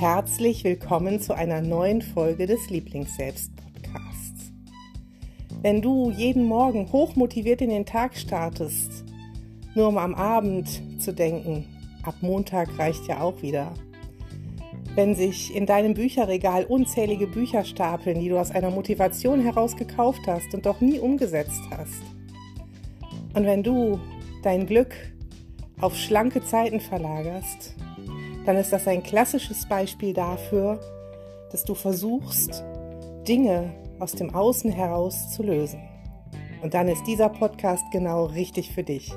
[0.00, 4.50] Herzlich willkommen zu einer neuen Folge des Lieblingsselbst-Podcasts.
[5.60, 9.04] Wenn du jeden Morgen hochmotiviert in den Tag startest,
[9.74, 11.66] nur um am Abend zu denken,
[12.02, 13.74] ab Montag reicht ja auch wieder.
[14.94, 20.22] Wenn sich in deinem Bücherregal unzählige Bücher stapeln, die du aus einer Motivation heraus gekauft
[20.26, 22.02] hast und doch nie umgesetzt hast.
[23.34, 24.00] Und wenn du
[24.42, 24.94] dein Glück
[25.78, 27.74] auf schlanke Zeiten verlagerst,
[28.46, 30.80] dann ist das ein klassisches Beispiel dafür,
[31.50, 32.64] dass du versuchst,
[33.26, 35.80] Dinge aus dem Außen heraus zu lösen.
[36.62, 39.12] Und dann ist dieser Podcast genau richtig für dich.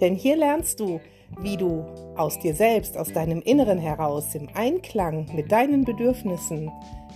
[0.00, 1.00] Denn hier lernst du,
[1.40, 1.84] wie du
[2.16, 6.70] aus dir selbst, aus deinem Inneren heraus, im Einklang mit deinen Bedürfnissen,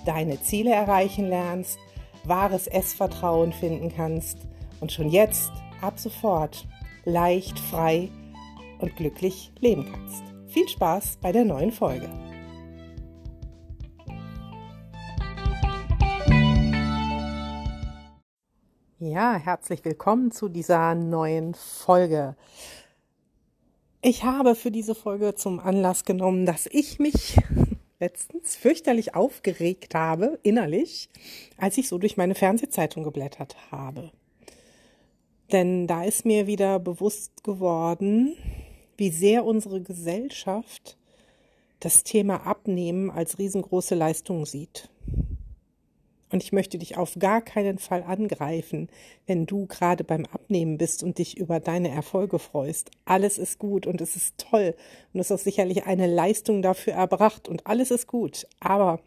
[0.07, 1.79] deine Ziele erreichen lernst,
[2.25, 4.39] wahres Essvertrauen finden kannst
[4.81, 6.67] und schon jetzt, ab sofort,
[7.05, 8.09] leicht, frei
[8.81, 10.38] und glücklich leben kannst.
[10.59, 12.09] Viel Spaß bei der neuen Folge.
[18.99, 22.35] Ja, herzlich willkommen zu dieser neuen Folge.
[24.03, 27.37] Ich habe für diese Folge zum Anlass genommen, dass ich mich
[28.01, 31.09] letztens fürchterlich aufgeregt habe, innerlich,
[31.57, 34.11] als ich so durch meine Fernsehzeitung geblättert habe.
[35.53, 38.37] Denn da ist mir wieder bewusst geworden,
[38.99, 40.99] wie sehr unsere Gesellschaft
[41.81, 44.91] das Thema Abnehmen als riesengroße Leistung sieht.
[46.31, 48.89] Und ich möchte dich auf gar keinen Fall angreifen,
[49.27, 52.91] wenn du gerade beim Abnehmen bist und dich über deine Erfolge freust.
[53.07, 54.75] Alles ist gut und es ist toll
[55.15, 58.47] und es ist sicherlich eine Leistung dafür erbracht und alles ist gut.
[58.61, 59.01] Aber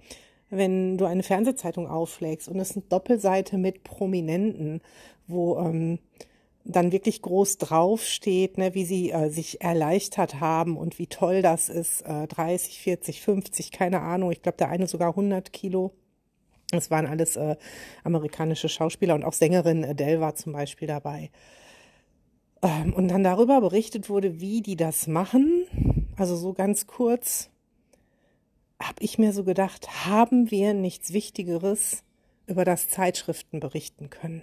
[0.49, 4.81] wenn du eine Fernsehzeitung aufschlägst und es ist eine Doppelseite mit Prominenten,
[5.27, 5.99] wo ähm,
[6.63, 11.69] dann wirklich groß draufsteht, ne, wie sie äh, sich erleichtert haben und wie toll das
[11.69, 15.91] ist, äh, 30, 40, 50, keine Ahnung, ich glaube der eine sogar 100 Kilo.
[16.71, 17.57] Es waren alles äh,
[18.03, 21.31] amerikanische Schauspieler und auch Sängerin Adele war zum Beispiel dabei.
[22.61, 25.65] Ähm, und dann darüber berichtet wurde, wie die das machen.
[26.15, 27.49] Also so ganz kurz
[28.81, 32.03] habe ich mir so gedacht, haben wir nichts Wichtigeres
[32.47, 34.41] über das Zeitschriften berichten können?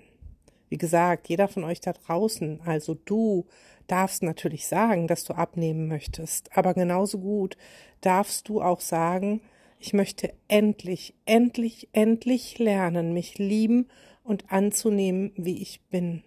[0.68, 3.46] Wie gesagt, jeder von euch da draußen, also du,
[3.88, 7.56] darfst natürlich sagen, dass du abnehmen möchtest, aber genauso gut
[8.00, 9.40] darfst du auch sagen,
[9.80, 13.88] ich möchte endlich, endlich, endlich lernen, mich lieben
[14.22, 16.22] und anzunehmen, wie ich bin.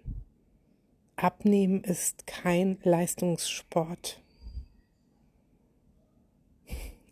[1.16, 4.22] Abnehmen ist kein Leistungssport.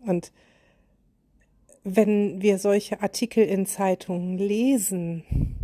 [0.02, 0.32] Und
[1.84, 5.59] wenn wir solche Artikel in Zeitungen lesen,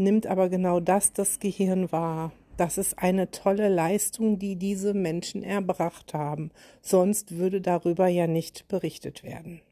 [0.00, 2.32] nimmt aber genau das das Gehirn wahr.
[2.56, 6.50] Das ist eine tolle Leistung, die diese Menschen erbracht haben.
[6.82, 9.62] Sonst würde darüber ja nicht berichtet werden.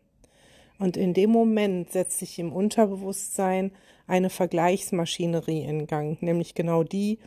[0.79, 3.73] Und in dem Moment setzt sich im Unterbewusstsein
[4.07, 7.19] eine Vergleichsmaschinerie in Gang, nämlich genau die,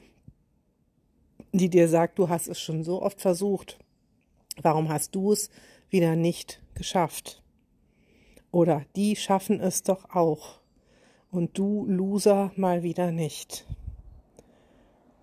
[1.52, 3.78] die dir sagt, du hast es schon so oft versucht.
[4.62, 5.50] Warum hast du es
[5.90, 7.44] wieder nicht geschafft?
[8.52, 10.61] Oder die schaffen es doch auch
[11.32, 13.66] und du Loser mal wieder nicht.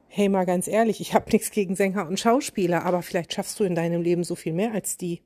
[0.08, 3.64] Hey, mal ganz ehrlich, ich habe nichts gegen Sänger und Schauspieler, aber vielleicht schaffst du
[3.64, 5.22] in deinem Leben so viel mehr als die.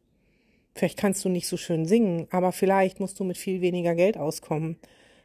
[0.74, 4.16] Vielleicht kannst du nicht so schön singen, aber vielleicht musst du mit viel weniger Geld
[4.16, 4.76] auskommen.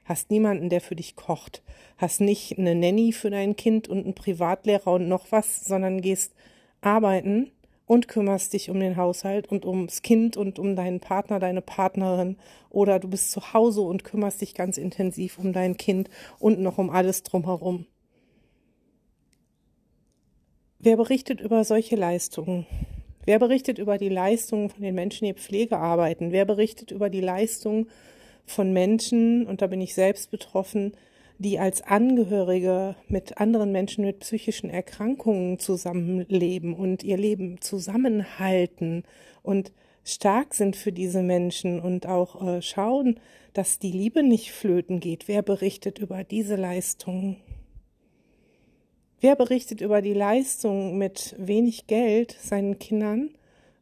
[0.05, 1.63] Hast niemanden, der für dich kocht.
[1.97, 6.33] Hast nicht eine Nanny für dein Kind und einen Privatlehrer und noch was, sondern gehst
[6.81, 7.51] arbeiten
[7.87, 12.37] und kümmerst dich um den Haushalt und ums Kind und um deinen Partner, deine Partnerin
[12.69, 16.77] oder du bist zu Hause und kümmerst dich ganz intensiv um dein Kind und noch
[16.77, 17.87] um alles drumherum.
[20.79, 22.67] Wer berichtet über solche Leistungen?
[23.25, 26.31] Wer berichtet über die Leistungen von den Menschen, die Pflege arbeiten?
[26.31, 27.89] Wer berichtet über die Leistungen
[28.45, 30.93] von Menschen, und da bin ich selbst betroffen,
[31.39, 39.03] die als Angehörige mit anderen Menschen mit psychischen Erkrankungen zusammenleben und ihr Leben zusammenhalten
[39.43, 39.71] und
[40.03, 43.19] stark sind für diese Menschen und auch äh, schauen,
[43.53, 45.27] dass die Liebe nicht flöten geht.
[45.27, 47.37] Wer berichtet über diese Leistungen?
[49.19, 53.31] Wer berichtet über die Leistung mit wenig Geld seinen Kindern,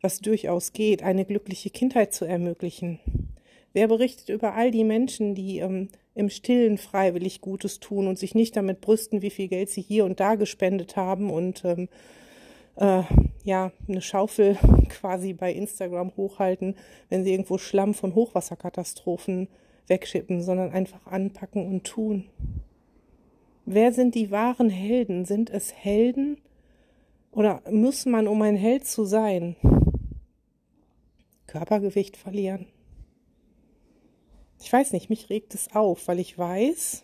[0.02, 3.00] was durchaus geht, eine glückliche Kindheit zu ermöglichen?
[3.76, 8.34] Wer berichtet über all die Menschen, die ähm, im Stillen freiwillig Gutes tun und sich
[8.34, 11.90] nicht damit brüsten, wie viel Geld sie hier und da gespendet haben und ähm,
[12.78, 13.04] äh,
[13.44, 14.58] ja, eine Schaufel
[14.90, 16.76] quasi bei Instagram hochhalten,
[17.10, 19.50] wenn sie irgendwo Schlamm von Hochwasserkatastrophen
[19.88, 22.30] wegschippen, sondern einfach anpacken und tun.
[23.66, 25.26] Wer sind die wahren Helden?
[25.26, 26.38] Sind es Helden?
[27.34, 29.58] Oder muss man, um ein Held zu sein,
[31.48, 32.68] Körpergewicht verlieren?
[34.66, 37.04] Ich weiß nicht, mich regt es auf, weil ich weiß,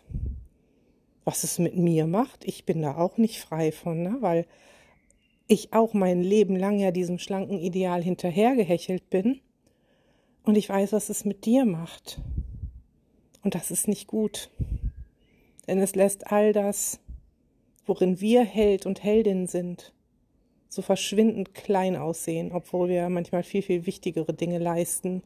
[1.24, 2.44] was es mit mir macht.
[2.44, 4.16] Ich bin da auch nicht frei von, ne?
[4.18, 4.46] weil
[5.46, 9.40] ich auch mein Leben lang ja diesem schlanken Ideal hinterhergehechelt bin.
[10.42, 12.20] Und ich weiß, was es mit dir macht.
[13.44, 14.50] Und das ist nicht gut.
[15.68, 16.98] Denn es lässt all das,
[17.86, 19.94] worin wir Held und Heldin sind,
[20.68, 25.22] so verschwindend klein aussehen, obwohl wir manchmal viel, viel wichtigere Dinge leisten,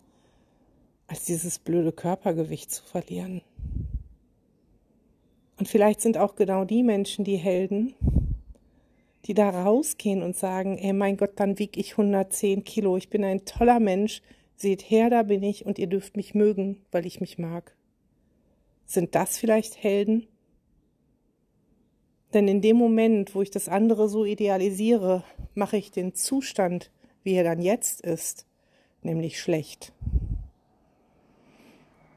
[1.06, 3.42] als dieses blöde Körpergewicht zu verlieren.
[5.58, 7.94] Und vielleicht sind auch genau die Menschen die Helden,
[9.24, 13.24] die da rausgehen und sagen, ey mein Gott, dann wieg ich 110 Kilo, ich bin
[13.24, 14.22] ein toller Mensch,
[14.56, 17.74] seht her, da bin ich und ihr dürft mich mögen, weil ich mich mag.
[18.84, 20.26] Sind das vielleicht Helden?
[22.34, 25.24] Denn in dem Moment, wo ich das andere so idealisiere,
[25.54, 26.90] mache ich den Zustand,
[27.22, 28.46] wie er dann jetzt ist,
[29.02, 29.92] nämlich schlecht.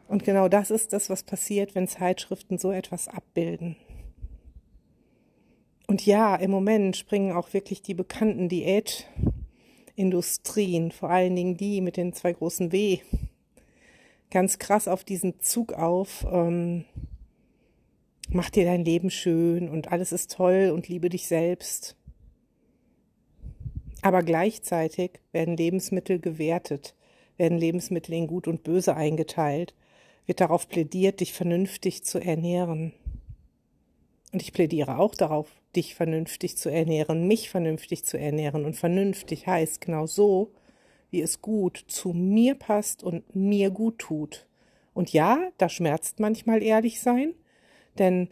[0.09, 3.75] Und genau das ist das, was passiert, wenn Zeitschriften so etwas abbilden.
[5.85, 11.95] Und ja, im Moment springen auch wirklich die bekannten Diätindustrien, vor allen Dingen die mit
[11.95, 13.01] den zwei großen W,
[14.31, 16.25] ganz krass auf diesen Zug auf.
[16.31, 16.85] Ähm,
[18.29, 21.95] mach dir dein Leben schön und alles ist toll und liebe dich selbst.
[24.01, 26.95] Aber gleichzeitig werden Lebensmittel gewertet,
[27.37, 29.75] werden Lebensmittel in gut und böse eingeteilt
[30.29, 32.93] wird darauf plädiert, dich vernünftig zu ernähren.
[34.31, 38.63] Und ich plädiere auch darauf, dich vernünftig zu ernähren, mich vernünftig zu ernähren.
[38.63, 40.53] Und vernünftig heißt genau so,
[41.09, 44.45] wie es gut zu mir passt und mir gut tut.
[44.93, 47.33] Und ja, da schmerzt manchmal ehrlich sein,
[47.97, 48.29] denn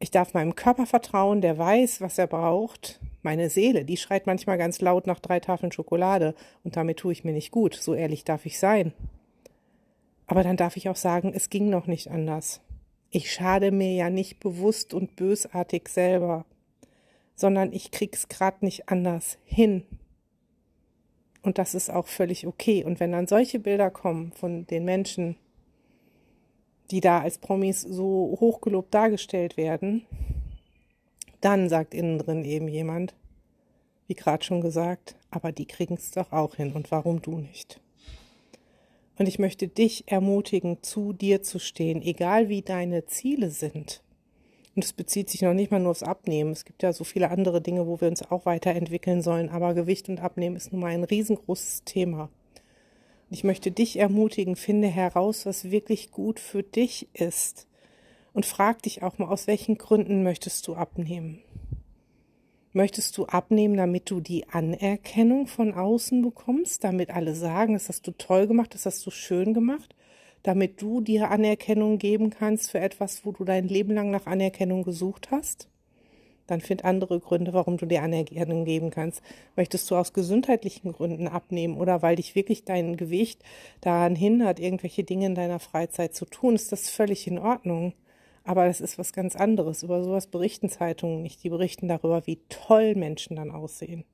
[0.00, 2.98] ich darf meinem Körper vertrauen, der weiß, was er braucht.
[3.22, 6.34] Meine Seele, die schreit manchmal ganz laut nach drei Tafeln Schokolade
[6.64, 7.74] und damit tue ich mir nicht gut.
[7.74, 8.92] So ehrlich darf ich sein.
[10.32, 12.62] Aber dann darf ich auch sagen, es ging noch nicht anders.
[13.10, 16.46] Ich schade mir ja nicht bewusst und bösartig selber,
[17.34, 19.84] sondern ich krieg's grad nicht anders hin.
[21.42, 22.82] Und das ist auch völlig okay.
[22.82, 25.36] Und wenn dann solche Bilder kommen von den Menschen,
[26.90, 30.06] die da als Promis so hochgelobt dargestellt werden,
[31.42, 33.14] dann sagt innen drin eben jemand,
[34.06, 37.82] wie gerade schon gesagt, aber die kriegen's doch auch hin und warum du nicht?
[39.18, 44.02] Und ich möchte dich ermutigen, zu dir zu stehen, egal wie deine Ziele sind.
[44.74, 46.50] Und es bezieht sich noch nicht mal nur aufs Abnehmen.
[46.50, 49.50] Es gibt ja so viele andere Dinge, wo wir uns auch weiterentwickeln sollen.
[49.50, 52.30] Aber Gewicht und Abnehmen ist nun mal ein riesengroßes Thema.
[53.28, 57.66] Und ich möchte dich ermutigen, finde heraus, was wirklich gut für dich ist.
[58.32, 61.42] Und frag dich auch mal, aus welchen Gründen möchtest du abnehmen?
[62.74, 68.06] Möchtest du abnehmen, damit du die Anerkennung von außen bekommst, damit alle sagen, das hast
[68.06, 69.94] du toll gemacht, das hast du schön gemacht,
[70.42, 74.84] damit du dir Anerkennung geben kannst für etwas, wo du dein Leben lang nach Anerkennung
[74.84, 75.68] gesucht hast?
[76.46, 79.22] Dann find andere Gründe, warum du dir Anerkennung geben kannst.
[79.54, 83.42] Möchtest du aus gesundheitlichen Gründen abnehmen oder weil dich wirklich dein Gewicht
[83.82, 87.92] daran hindert, irgendwelche Dinge in deiner Freizeit zu tun, ist das völlig in Ordnung.
[88.44, 89.82] Aber das ist was ganz anderes.
[89.82, 91.42] Über sowas berichten Zeitungen nicht.
[91.44, 94.04] Die berichten darüber, wie toll Menschen dann aussehen.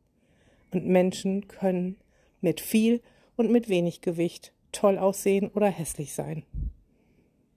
[0.73, 1.97] Und Menschen können
[2.41, 3.01] mit viel
[3.37, 6.45] und mit wenig Gewicht toll aussehen oder hässlich sein.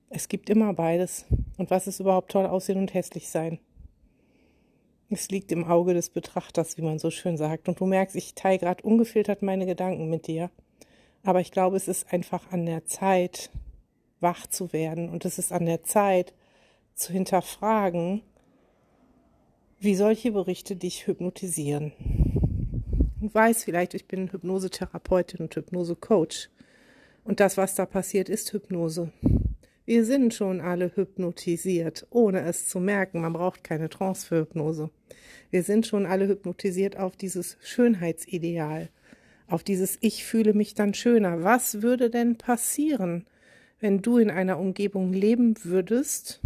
[0.09, 1.25] Es gibt immer beides.
[1.57, 3.59] Und was ist überhaupt toll aussehen und hässlich sein?
[5.09, 7.67] Es liegt im Auge des Betrachters, wie man so schön sagt.
[7.67, 10.49] Und du merkst, ich teile gerade ungefiltert meine Gedanken mit dir.
[11.23, 13.51] Aber ich glaube, es ist einfach an der Zeit,
[14.21, 15.09] wach zu werden.
[15.09, 16.33] Und es ist an der Zeit,
[16.95, 18.21] zu hinterfragen,
[19.79, 21.93] wie solche Berichte dich hypnotisieren.
[23.19, 26.49] Du weißt vielleicht, ich bin Hypnosetherapeutin und Hypnosecoach.
[27.23, 29.11] Und das, was da passiert, ist Hypnose.
[29.85, 33.21] Wir sind schon alle hypnotisiert, ohne es zu merken.
[33.21, 34.89] Man braucht keine Trance für Hypnose.
[35.49, 38.89] Wir sind schon alle hypnotisiert auf dieses Schönheitsideal,
[39.47, 41.43] auf dieses Ich fühle mich dann schöner.
[41.43, 43.25] Was würde denn passieren,
[43.79, 46.40] wenn du in einer Umgebung leben würdest,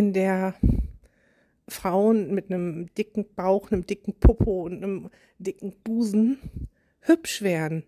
[0.00, 0.54] in der
[1.68, 6.38] Frauen mit einem dicken Bauch, einem dicken Popo und einem dicken Busen
[7.00, 7.82] hübsch wären.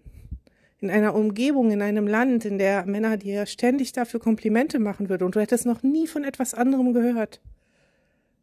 [0.81, 5.25] In einer Umgebung, in einem Land, in der Männer dir ständig dafür Komplimente machen würden
[5.25, 7.41] und du hättest noch nie von etwas anderem gehört.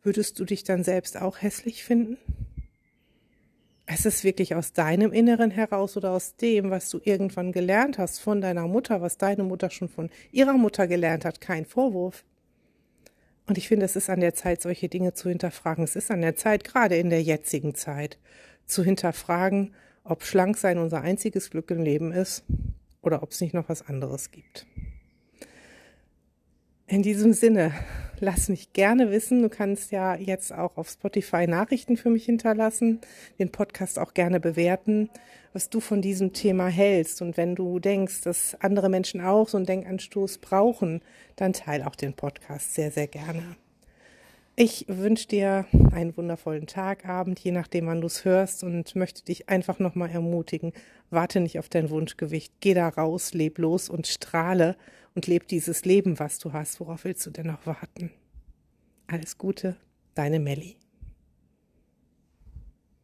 [0.02, 2.18] Würdest du dich dann selbst auch hässlich finden?
[3.86, 8.18] Es ist wirklich aus deinem Inneren heraus oder aus dem, was du irgendwann gelernt hast
[8.18, 12.24] von deiner Mutter, was deine Mutter schon von ihrer Mutter gelernt hat, kein Vorwurf.
[13.50, 15.84] Und ich finde, es ist an der Zeit, solche Dinge zu hinterfragen.
[15.84, 18.20] Es ist an der Zeit, gerade in der jetzigen Zeit,
[18.68, 22.44] zu hinterfragen, ob Schlanksein unser einziges Glück im Leben ist
[23.02, 24.68] oder ob es nicht noch was anderes gibt.
[26.86, 27.74] In diesem Sinne,
[28.22, 29.42] lass mich gerne wissen.
[29.42, 33.00] Du kannst ja jetzt auch auf Spotify Nachrichten für mich hinterlassen,
[33.40, 35.10] den Podcast auch gerne bewerten,
[35.54, 37.22] was du von diesem Thema hältst.
[37.22, 41.02] Und wenn du denkst, dass andere Menschen auch so einen Denkanstoß brauchen,
[41.36, 43.56] dann teile auch den Podcast sehr, sehr gerne.
[44.62, 49.24] Ich wünsche dir einen wundervollen Tag, Abend, je nachdem, wann du es hörst und möchte
[49.24, 50.74] dich einfach nochmal ermutigen.
[51.10, 52.52] Warte nicht auf dein Wunschgewicht.
[52.60, 54.76] Geh da raus, leb los und strahle
[55.16, 56.82] und leb dieses Leben, was du hast.
[56.82, 58.12] Worauf willst du denn noch warten?
[59.08, 59.78] Alles Gute,
[60.14, 60.76] deine Melli.